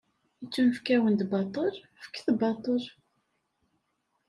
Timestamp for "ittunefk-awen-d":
0.43-1.21